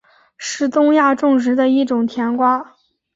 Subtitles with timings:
[0.35, 2.75] 是东亚种植的一种甜瓜。